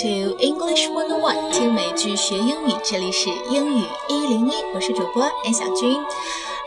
[0.00, 5.94] To English One on One，听美剧学英语，这里是英语一零一，我是主播安小军。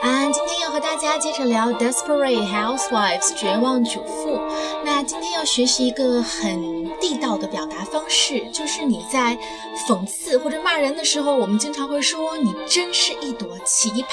[0.03, 4.39] 啊，今天要和大家接着聊《Desperate Housewives》绝望主妇。
[4.85, 9.35] 那今天要学习一个很地道的表达方式，就是你在
[9.87, 14.05] 讽刺或者骂人的时候，我们经常会说“你真是一朵奇葩”。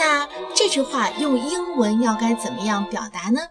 [0.00, 3.42] 那这句话用英文要该怎么样表达呢？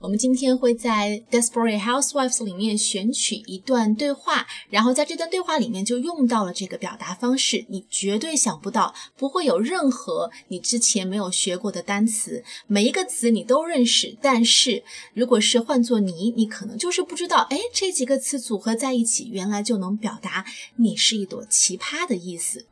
[0.00, 7.66] 我们今天会在《Desperate Housewives》里面选取一段对话，然后在这段对话里面就用到了这个表达方式。
[7.68, 14.16] 你绝对想不到，不会有任何你之前没有学过的单词，每一个词你都认识。
[14.22, 14.84] 但是
[15.14, 20.44] 如果是换做你，你可能就是不知道，哎，这几个词组合在一起，原来就能表达
[20.76, 22.66] 你是一朵奇葩的意思。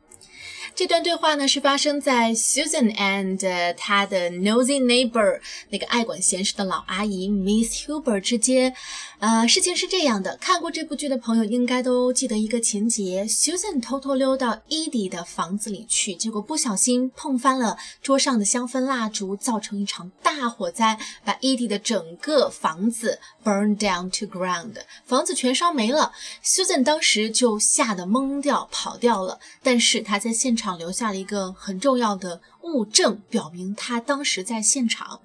[0.77, 8.75] 这段对话呢是发生在 Susan and 她的 nosy neighbor 那个爱管闲事的老阿姨 Miss Huber 之间。
[9.17, 24.75] 呃，事情是这样的，看过这部剧的朋友应该都记得一个情节：Susan 偷偷溜到 Edie 的房子里去，结果不小心碰翻了桌上的香氛蜡烛，造成一场大火灾，把 Edie 的整个房子 burn down to ground，
[25.07, 26.11] 房子全烧没了。
[26.45, 29.39] Susan 当时就吓得懵掉，跑掉了。
[29.63, 35.21] 但是她在现场留下了一个很重要的物证，表明他当时在现场。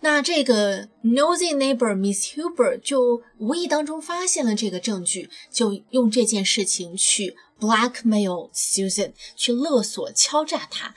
[0.00, 10.94] 那这个 nosy neighbor Miss Huber 就无意当中发现了这个证据，就用这件事情去 blackmail Susan，去勒索、敲诈她。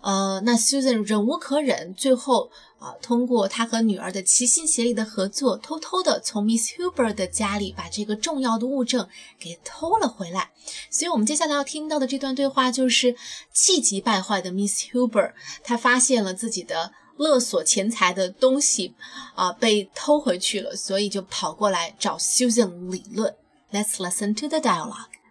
[0.00, 10.50] 呃，那 Susan 忍无可忍，最后啊，通过她和女儿的齐心协力的合作，偷偷的从 Miss Huber 的家里把这个重要的物证给偷了回来。
[10.90, 13.16] 所以，我们接下来要听到的这段对话就是
[13.52, 16.92] 气急败坏的 Miss Huber，她发现了自己的。
[17.18, 18.94] 勒索钱财的东西
[19.34, 23.36] 啊被偷回去了，所以就跑过来找 Susan 理论。
[23.70, 25.21] Let's listen to the dialogue.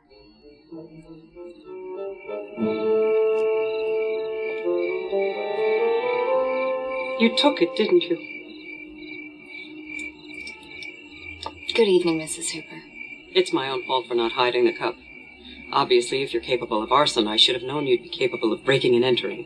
[0.72, 0.80] You
[7.36, 8.16] took it, didn't you?
[11.76, 12.52] Good evening, Mrs.
[12.52, 12.84] Hooper.
[13.34, 14.96] It's my own fault for not hiding the cup.
[15.74, 18.96] Obviously, if you're capable of arson, I should have known you'd be capable of breaking
[18.96, 19.46] and entering.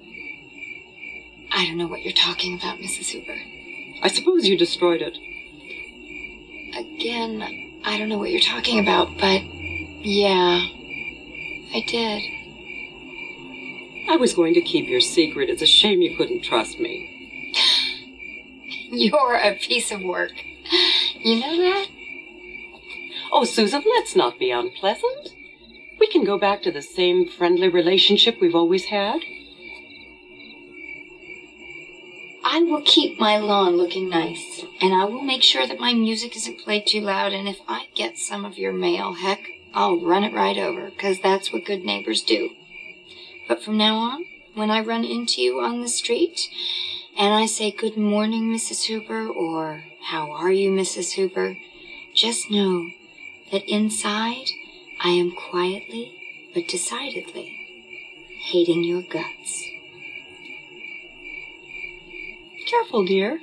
[1.52, 3.10] I don't know what you're talking about, Mrs.
[3.10, 3.40] Hooper.
[4.04, 5.18] I suppose you destroyed it.
[6.78, 10.68] Again, I don't know what you're talking about, but yeah,
[11.76, 12.24] I did.
[14.10, 15.50] I was going to keep your secret.
[15.50, 17.52] It's a shame you couldn't trust me.
[18.92, 20.32] You're a piece of work.
[21.20, 21.88] You know that?
[23.30, 25.36] Oh, Susan, let's not be unpleasant.
[26.00, 29.20] We can go back to the same friendly relationship we've always had.
[32.46, 36.38] I will keep my lawn looking nice, and I will make sure that my music
[36.38, 39.42] isn't played too loud, and if I get some of your mail, heck,
[39.76, 42.52] I'll run it right over, 'cause that's what good neighbors do.
[43.48, 46.50] But from now on, when I run into you on the street,
[47.18, 48.86] and I say good morning, Mrs.
[48.86, 51.16] Hooper, or how are you, Mrs.
[51.16, 51.58] Hooper,
[52.14, 52.90] just know
[53.52, 54.50] that inside
[55.02, 56.14] I am quietly
[56.54, 57.52] but decidedly
[58.46, 59.66] hating your guts.
[62.66, 63.42] Careful, dear.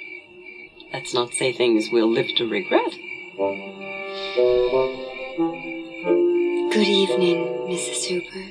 [0.94, 2.94] Let's not say things we'll live to regret.
[6.75, 8.09] Good evening, Mrs.
[8.09, 8.44] Hooper.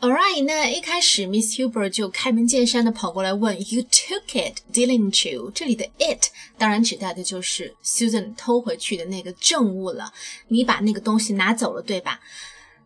[0.00, 5.50] Alright，那一开始 Miss Huber 就开门见山的跑过来问，You took it, didn't you？
[5.54, 6.26] 这里的 it
[6.58, 10.12] 当然指代的就是 Susan 偷回去的那个证物了，
[10.48, 12.20] 你把那个东西拿走了，对吧？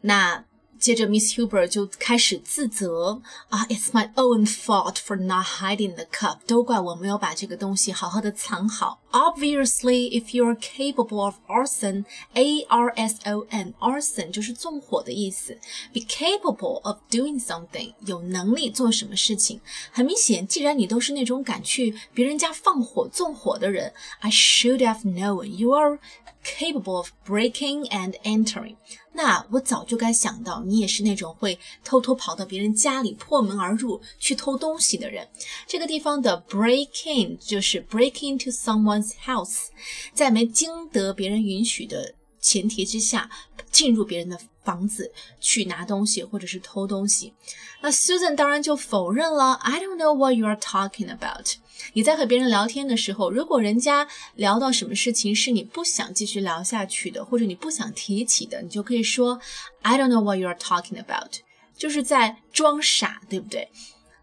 [0.03, 0.45] 那
[0.79, 9.01] 接着，Miss Huber 就开始自责啊，It's my own fault for not hiding the cup，都怪我没有把这个东西好好的藏好。
[9.16, 15.58] Obviously, if you're capable of arson, A R S O N, arson 就是纵火的意思。
[15.94, 19.60] Be capable of doing something，有能力做什么事情。
[19.92, 26.00] 很明显，既然你都是那种敢去别人家放火、纵火的人，I should have known you are
[26.44, 28.78] capable of breaking and entering。
[29.14, 35.28] 那我早就该想到，你也是那种会偷偷跑到别人家里破门而入去偷东西的人。
[35.68, 39.69] 这个地方的 break in 就是 break into someone's house，
[40.13, 43.31] 在没经得别人允许的前提之下
[43.71, 47.33] 进入别人的房子去拿东西或者是偷东西。
[47.81, 51.55] 那 Susan 当然就否认了，I don't know what you are talking about。
[51.93, 59.39] 你在和别人聊天的时候，如果人家聊到什么事情是你不想继续聊下去的，或者你不想提起的，你就可以说
[59.83, 61.33] I don't know what you are talking about，
[61.77, 63.71] 就是在装傻，对不对？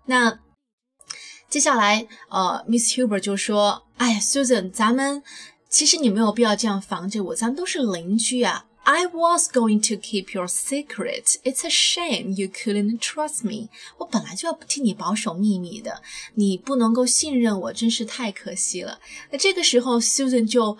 [0.05, 0.39] 那。
[1.53, 5.21] 接下来，呃，Miss Huber 就说：“哎呀，Susan，咱们
[5.69, 11.35] 其实你没有必要这样防着我，咱们都是邻居啊。” I was going to keep your secret.
[11.43, 13.69] It's a shame you couldn't trust me.
[13.99, 16.01] 我本来就要替你保守秘密的，
[16.33, 18.99] 你不能够信任我，真是太可惜了。
[19.29, 20.75] 那这个时候，Susan 就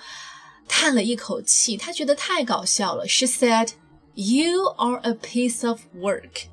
[0.68, 3.08] 叹了一口气，她觉得太搞笑了。
[3.08, 3.74] She said,
[4.16, 6.48] "You are a piece of work."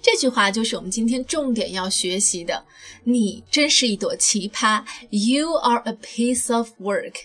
[0.00, 2.64] 这句话就是我们今天重点要学习的。
[3.04, 4.84] 你真是一朵奇葩。
[5.10, 7.22] You are a piece of work.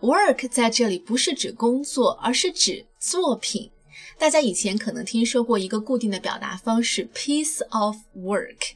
[0.00, 3.70] Work 在这里不是指工作，而是指作品。
[4.18, 8.74] 大家以前可能听说过一个固定的表达方式，piece of work。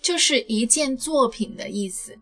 [0.00, 2.16] 就是一件作品的意思。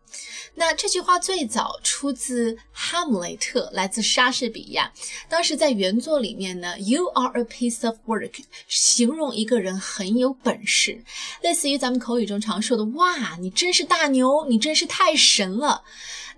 [0.54, 4.90] 那这句话最早出自《哈姆雷特》，来自莎士比亚。
[5.28, 8.32] 当时在原作里面呢，“You are a piece of work”
[8.66, 11.04] 形容一个人很有本事，
[11.42, 15.82] 类似于咱们口语中常说的“哇，你真是大牛，你真是太神了”。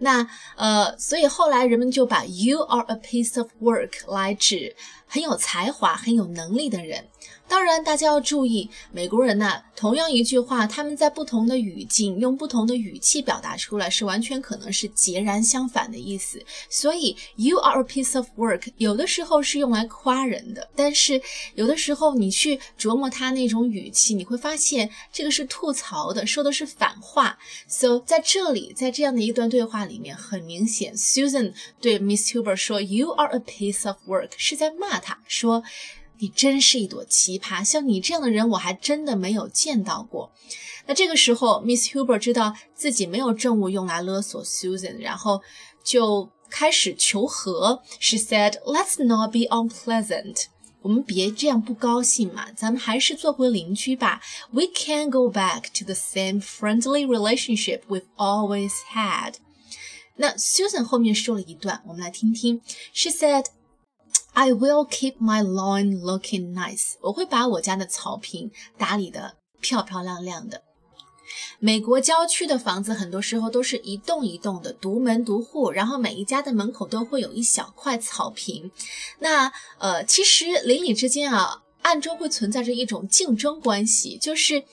[0.01, 4.75] 那呃，所以后来人们就把 “You are a piece of work” 来指
[5.07, 7.09] 很有才华、很有能力的人。
[7.49, 16.45] 当然，大家要注意，美国人呢，同样一句话，他们在不同的语境用不同的语气表达出来，是完全可能是截然相反的意思。
[16.69, 21.21] 所以，you are a piece of work，有的时候是用来夸人的，但是
[21.55, 27.39] 有的时候你去琢磨他那种语气，你会发现这个是吐槽的，说的是反话。
[27.67, 35.63] So，在这里，在这样的一段对话里面，很明显，Susan 对 Miss Huber 说，you are a piece of work，是在骂他，说。
[36.21, 40.33] 你真是一朵奇葩，像你这样的人，我还真的没有见到过。
[40.87, 45.43] 那这个时候，Miss Huber 知道自己没有证物用来勒索 Susan，然后
[45.85, 47.83] 就开始求和。
[48.01, 50.47] She said, "Let's not be unpleasant."
[50.81, 54.23] 我们别这样不高兴嘛，咱们还是做回邻居吧。
[54.51, 59.35] We can go back to the same friendly relationship we've always had.
[60.17, 62.63] 那 Susan 后面说了一段，我们来听听。
[62.93, 63.45] She said.
[64.33, 66.95] I will keep my lawn looking nice。
[67.01, 70.63] 我会把我家的草坪打理得漂漂亮亮的。
[71.59, 78.71] 美国郊区的房子很多时候都是一栋一栋的，独门独户，然后每一家的门口都会有一小块草坪。
[79.19, 84.65] 那呃，其实邻里之间啊，暗中会存在着一种竞争关系，就是。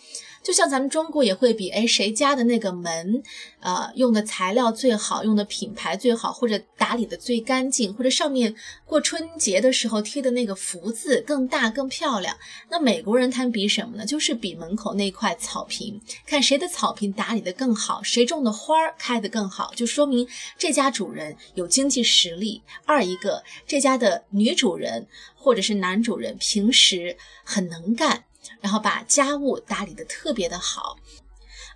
[0.45, 3.23] 就像咱们中国也会比，哎，谁家的那个门，
[3.61, 8.53] 呃，用的材料最好，用的品牌最好，或者打理的最干净，或者上面
[8.85, 12.37] 过春节的时候贴的那个福字更大更漂亮。
[12.69, 14.05] 那美国人他们比什么呢？
[14.05, 20.27] 就是比门口那块草坪，看谁的草坪打理的更好，谁种的花儿开的更好，就说明
[20.59, 22.61] 这家主人有经济实力。
[22.85, 28.25] 二一个，这家的女主人或者是男主人平时很能干。
[28.61, 30.97] 然后把家务打理的特别的好，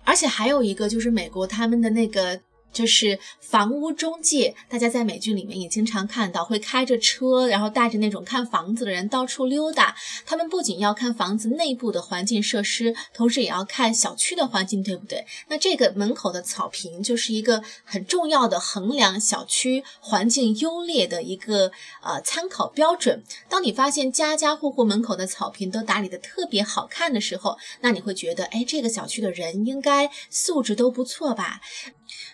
[0.04, 2.40] 而且还有一个就是美国他们的那个。
[2.72, 9.94] 就是房屋中介，大家在美剧里面也经常看到，会开着车，然后带着那种看房子的人到处溜达。
[10.24, 15.24] 他们不仅要看房子内部的环境设施，同时也要看小区的环境，对不对？
[15.48, 21.72] 那这个门口的草坪就是一个很重要的衡量小区环境优劣的一个
[22.02, 23.22] 呃参考标准。
[23.48, 31.60] 当你发现家家户户门口的草坪都打理的特别好看的时候，那你会觉得，哎，这个小区的人应该素质都不错吧？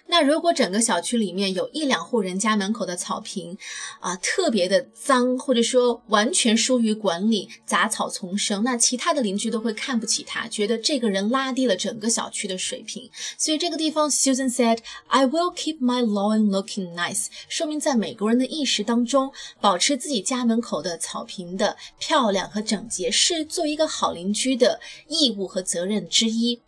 [0.08, 3.58] 那如果整个小区里面有一两户人家门口的草坪，
[4.00, 13.10] 啊，特别的脏，或者说完全疏于管理，杂草丛生，那其他的邻居都会看不起他，觉得这个人拉低了整个小区的水平。
[13.36, 26.60] 所以这个地方，Susan said，I will keep my lawn looking nice，说明在美国人的意识当中，保持自己家门口的草坪的漂亮和整洁，是作为一个好邻居的义务和责任之一。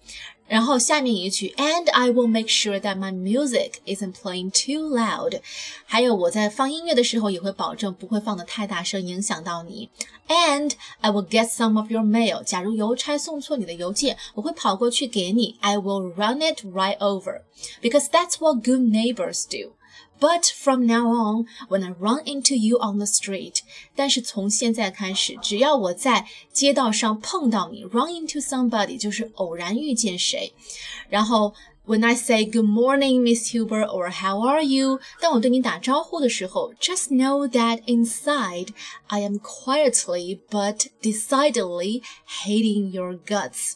[0.47, 5.42] 然后下面一句，And I will make sure that my music isn't playing too loud。
[5.86, 9.90] 还有我在放音乐的时候也会保证不会放得太大声，影响到你。
[10.28, 10.72] And
[11.02, 12.44] I will get some of your mail。
[12.44, 15.58] 假如邮差送错你的邮件，我会跑过去给你。
[15.60, 17.42] I will run it right over
[17.82, 22.98] because that's what good neighbors do。But from now on, when I run into you on
[22.98, 23.58] the street，
[23.94, 30.54] 但是从现在开始，只要我在街道上碰到你，run into somebody 就是偶然遇见谁。
[31.10, 31.54] 然后
[31.88, 38.70] when I say good morning, Miss Huber, or how are you，当我对你打招呼的时候，just know that inside
[39.08, 42.02] I am quietly but decidedly
[42.46, 43.74] hating your guts。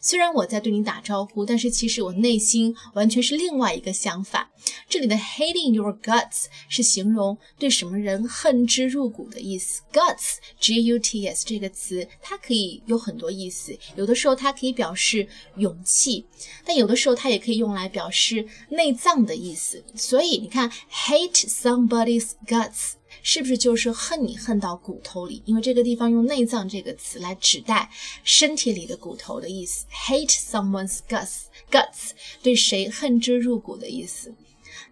[0.00, 4.50] 虽然我在对你打招呼，但是其实我内心完全是另外一个想法。
[4.88, 9.82] 这里的 hating your guts 是形容对什么人恨之入骨的意思。
[9.92, 13.76] guts，g-u-t-s 这个词，它可以有很多意思。
[13.96, 16.24] 有的时候它可以表示勇气，
[16.64, 19.84] 但有的时候它也可以用来表示内脏的意思。
[19.94, 22.92] 所以你看，hate somebody's guts。
[23.26, 25.42] 是不是就是恨你恨到骨头里？
[25.46, 27.90] 因为这个地方用内脏这个词来指代
[28.22, 29.86] 身体里的骨头的意思。
[29.90, 32.10] Hate someone's guts，guts
[32.42, 34.34] 对谁恨之入骨的意思。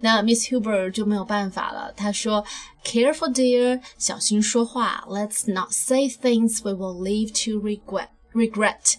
[0.00, 2.42] 那 Miss Huber 就没有办法了，她说
[2.82, 5.04] ：“Careful, dear，小心说话。
[5.06, 8.08] Let's not say things we will leave to regret.
[8.32, 8.94] Regret.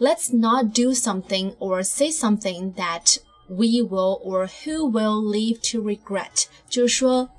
[0.00, 5.80] Let's not do something or say something that we will or who will leave to
[5.80, 7.30] regret。”就是说。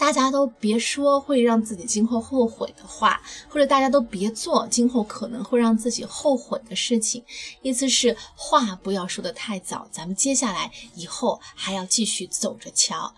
[0.00, 7.24] 大家都别说会让自己今后后悔的话，或者大家都别做今后可能会让自己后悔的事情。
[7.62, 13.14] 意思是话不要说的太早，咱们接下来以后还要继续走着瞧。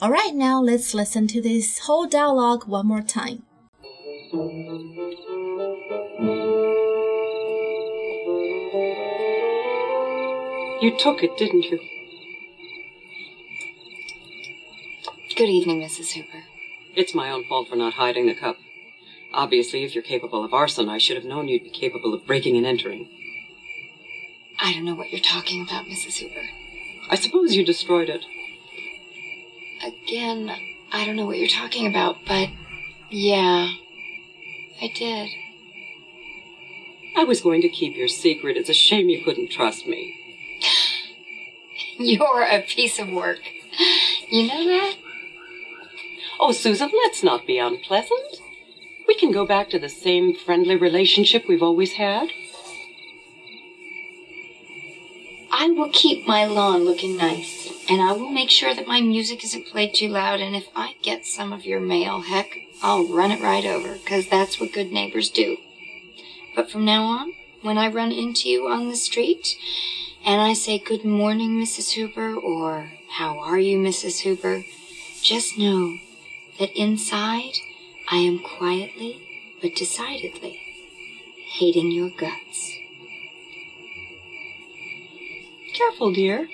[0.00, 3.40] All right, now let's listen to this whole dialogue one more time.
[10.80, 11.91] You took it, didn't you?
[15.35, 16.11] Good evening, Mrs.
[16.11, 16.43] Hooper.
[16.95, 18.57] It's my own fault for not hiding the cup.
[19.33, 22.55] Obviously, if you're capable of arson, I should have known you'd be capable of breaking
[22.55, 23.09] and entering.
[24.61, 26.19] I don't know what you're talking about, Mrs.
[26.19, 26.45] Hooper.
[27.09, 28.23] I suppose you destroyed it.
[29.83, 30.51] Again,
[30.91, 32.49] I don't know what you're talking about, but
[33.09, 33.73] yeah,
[34.79, 35.29] I did.
[37.17, 38.55] I was going to keep your secret.
[38.55, 40.15] It's a shame you couldn't trust me.
[41.97, 43.39] You're a piece of work.
[44.29, 44.95] You know that?
[46.45, 48.41] Oh, Susan, let's not be unpleasant.
[49.07, 52.27] We can go back to the same friendly relationship we've always had.
[55.53, 59.45] I will keep my lawn looking nice, and I will make sure that my music
[59.45, 63.31] isn't played too loud, and if I get some of your mail, heck, I'll run
[63.31, 65.55] it right over, because that's what good neighbors do.
[66.57, 67.31] But from now on,
[67.61, 69.55] when I run into you on the street,
[70.25, 71.93] and I say, Good morning, Mrs.
[71.93, 74.23] Hooper, or How are you, Mrs.
[74.23, 74.65] Hooper?
[75.21, 75.99] Just know
[76.59, 77.53] that inside
[78.09, 79.19] I am quietly
[79.61, 80.59] but decidedly
[81.53, 82.77] hating your guts.
[85.73, 86.47] Careful, dear.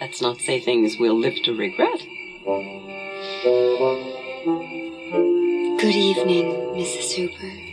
[0.00, 2.00] Let's not say things we'll live to regret.
[5.80, 7.12] Good evening, Mrs.
[7.16, 7.70] Hooper.